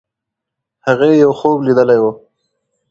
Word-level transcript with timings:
هغې 0.85 1.09
یو 1.23 1.31
خوب 1.39 1.57
لیدلی 1.65 1.97
وو. 2.01 2.11